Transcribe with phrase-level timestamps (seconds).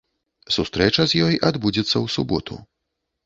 [0.55, 2.57] Сустрэча з ёй адбудзецца ў суботу.